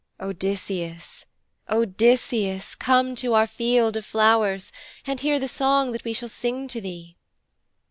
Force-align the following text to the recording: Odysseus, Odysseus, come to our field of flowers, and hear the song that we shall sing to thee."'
Odysseus, 0.19 1.27
Odysseus, 1.69 2.73
come 2.73 3.13
to 3.13 3.35
our 3.35 3.45
field 3.45 3.95
of 3.95 4.03
flowers, 4.03 4.71
and 5.05 5.19
hear 5.21 5.37
the 5.37 5.47
song 5.47 5.91
that 5.91 6.03
we 6.03 6.11
shall 6.11 6.27
sing 6.27 6.67
to 6.69 6.81
thee."' 6.81 7.17